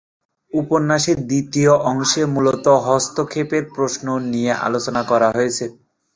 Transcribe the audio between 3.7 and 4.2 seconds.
প্রশ্ন